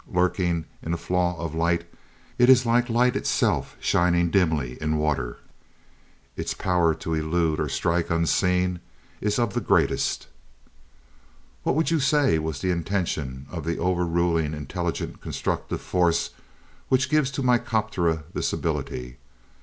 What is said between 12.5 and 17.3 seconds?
the intention of the overruling, intelligent, constructive force which gives